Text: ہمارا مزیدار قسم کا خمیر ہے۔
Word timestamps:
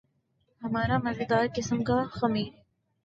ہمارا 0.61 0.97
مزیدار 1.05 1.45
قسم 1.55 1.77
کا 1.83 1.97
خمیر 2.11 2.47
ہے۔ 2.47 2.59